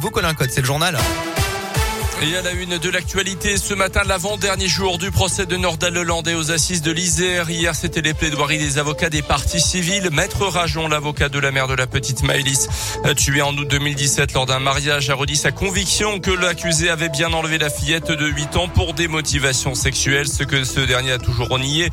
[0.00, 0.96] vous, Colin Code, c'est le journal.
[2.22, 6.34] Et à la une de l'actualité, ce matin, l'avant-dernier jour du procès de Nordal Lelandais
[6.34, 7.48] aux assises de l'Isère.
[7.48, 10.10] Hier, c'était les plaidoiries des avocats des partis civils.
[10.12, 12.68] Maître Rajon, l'avocat de la mère de la petite Maëlys,
[13.16, 17.32] tué en août 2017 lors d'un mariage, a redit sa conviction que l'accusé avait bien
[17.32, 21.18] enlevé la fillette de 8 ans pour des motivations sexuelles, ce que ce dernier a
[21.18, 21.88] toujours renié.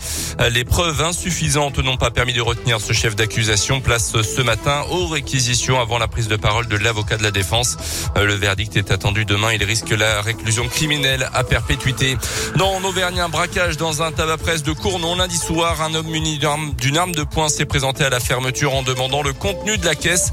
[0.51, 3.79] Les preuves insuffisantes n'ont pas permis de retenir ce chef d'accusation.
[3.79, 7.77] Place ce matin aux réquisitions avant la prise de parole de l'avocat de la défense.
[8.17, 9.53] Le verdict est attendu demain.
[9.53, 12.17] Il risque la réclusion criminelle à perpétuité.
[12.55, 16.39] Dans Auvergne, un braquage dans un tabac presse de Cournon lundi soir, un homme muni
[16.79, 19.95] d'une arme de poing s'est présenté à la fermeture en demandant le contenu de la
[19.95, 20.31] caisse,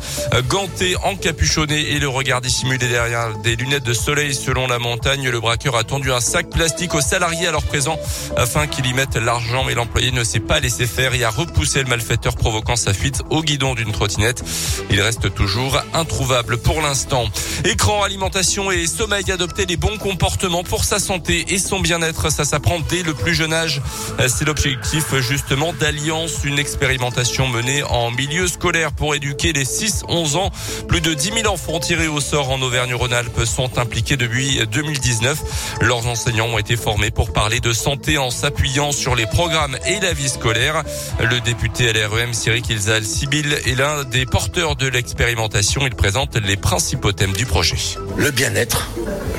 [0.49, 5.29] ganté, encapuchonné et le regard dissimulé derrière des lunettes de soleil selon la montagne.
[5.29, 7.99] Le braqueur a tendu un sac plastique aux salariés alors présents
[8.37, 11.83] afin qu'il y mette l'argent, mais l'employé ne s'est pas laissé faire et a repoussé
[11.83, 14.43] le malfaiteur provoquant sa fuite au guidon d'une trottinette.
[14.91, 17.27] Il reste toujours introuvable pour l'instant.
[17.65, 22.31] Écran, alimentation et sommeil adopté bons comportements pour sa santé et son bien-être.
[22.31, 23.81] Ça s'apprend dès le plus jeune âge.
[24.29, 30.51] C'est l'objectif justement d'Alliance, une expérimentation menée en milieu scolaire pour éduquer les 6-11 ans.
[30.89, 35.79] Plus de 10 000 enfants tirés au sort en Auvergne-Rhône-Alpes sont impliqués depuis 2019.
[35.83, 40.01] Leurs enseignants ont été formés pour parler de santé en s'appuyant sur les programmes et
[40.01, 40.83] la vie scolaire.
[41.21, 45.83] Le député LREM Cyril Kilzal Sibyl est l'un des porteurs de l'expérimentation.
[45.87, 47.77] Il présente les principaux thèmes du projet.
[48.17, 48.91] Le bien-être,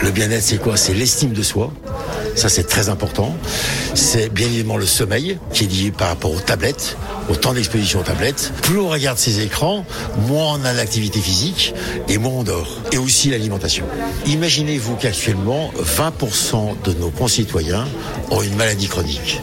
[0.01, 0.75] le bien-être, c'est quoi?
[0.75, 1.71] C'est l'estime de soi.
[2.35, 3.35] Ça, c'est très important.
[3.93, 6.97] C'est bien évidemment le sommeil qui est lié par rapport aux tablettes,
[7.29, 8.51] au temps d'exposition aux tablettes.
[8.63, 9.85] Plus on regarde ces écrans,
[10.27, 11.73] moins on a d'activité physique
[12.09, 12.81] et moins on dort.
[12.91, 13.85] Et aussi l'alimentation.
[14.25, 17.85] Imaginez-vous qu'actuellement, 20% de nos concitoyens
[18.31, 19.41] ont une maladie chronique.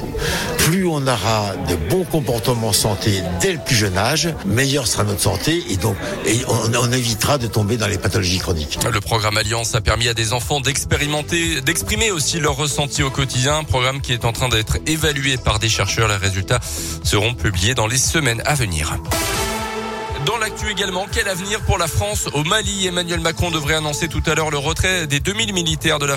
[0.62, 5.20] Plus on aura de bons comportements santé dès le plus jeune âge, meilleure sera notre
[5.20, 5.96] santé et donc
[6.48, 8.78] on, évitera de tomber dans les pathologies chroniques.
[8.90, 13.58] Le programme Alliance a permis à des enfants d'expérimenter, d'exprimer aussi leur ressenti au quotidien.
[13.58, 16.06] Un programme qui est en train d'être évalué par des chercheurs.
[16.06, 16.60] Les résultats
[17.02, 18.96] seront publiés dans les semaines à venir.
[20.26, 24.22] Dans l'actu également, quel avenir pour la France au Mali Emmanuel Macron devrait annoncer tout
[24.26, 26.16] à l'heure le retrait des 2000 militaires de la,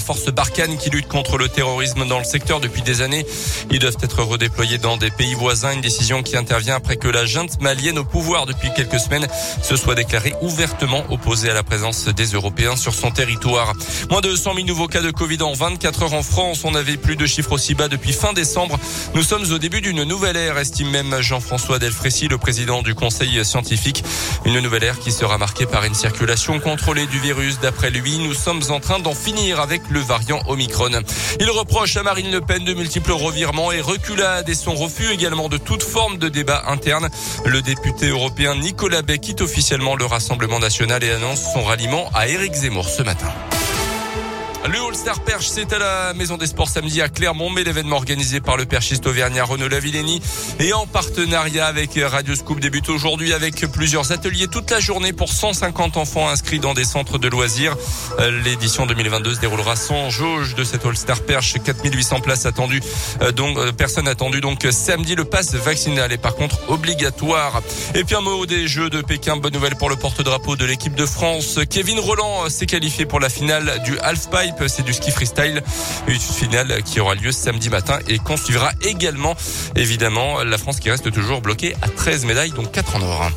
[0.00, 3.26] force Barkhane qui lutte contre le terrorisme dans le secteur depuis des années.
[3.70, 7.26] Ils doivent être redéployés dans des pays voisins, une décision qui intervient après que la
[7.26, 9.26] junte malienne au pouvoir depuis quelques semaines
[9.60, 13.72] se soit déclarée ouvertement opposée à la présence des Européens sur son territoire.
[14.08, 16.62] Moins de 100 000 nouveaux cas de Covid en 24 heures en France.
[16.64, 18.78] On n'avait plus de chiffres aussi bas depuis fin décembre.
[19.14, 23.31] Nous sommes au début d'une nouvelle ère, estime même Jean-François Delfrécy, le président du Conseil
[23.44, 24.04] scientifique.
[24.44, 27.58] Une nouvelle ère qui sera marquée par une circulation contrôlée du virus.
[27.60, 31.02] D'après lui, nous sommes en train d'en finir avec le variant Omicron.
[31.40, 35.48] Il reproche à Marine Le Pen de multiples revirements et reculades et son refus également
[35.48, 37.08] de toute forme de débat interne.
[37.44, 42.28] Le député européen Nicolas Bay quitte officiellement le Rassemblement national et annonce son ralliement à
[42.28, 43.32] Éric Zemmour ce matin.
[44.70, 48.40] Le All-Star Perche, c'est à la Maison des Sports samedi à Clermont, mais l'événement organisé
[48.40, 50.22] par le perchiste auvergnat Renaud Lavilleni
[50.60, 55.32] et en partenariat avec Radio Scoop débute aujourd'hui avec plusieurs ateliers toute la journée pour
[55.32, 57.76] 150 enfants inscrits dans des centres de loisirs.
[58.44, 62.82] L'édition 2022 se déroulera sans jauge de cette All-Star Perche, 4800 places attendues,
[63.34, 65.16] donc personnes attendues donc samedi.
[65.16, 67.62] Le pass vaccinal est par contre obligatoire.
[67.96, 70.94] Et puis un mot des Jeux de Pékin, bonne nouvelle pour le porte-drapeau de l'équipe
[70.94, 71.58] de France.
[71.68, 75.62] Kevin Roland s'est qualifié pour la finale du halfpipe c'est du ski freestyle.
[76.06, 79.34] Une finale qui aura lieu samedi matin et qu'on suivra également,
[79.76, 83.30] évidemment, la France qui reste toujours bloquée à 13 médailles, donc 4 en or.